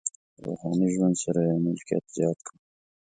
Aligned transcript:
روحاني 0.45 0.87
ژوند 0.95 1.15
سره 1.23 1.39
یې 1.47 1.55
ملکیت 1.65 2.03
زیات 2.15 2.39
کړ. 2.45 2.55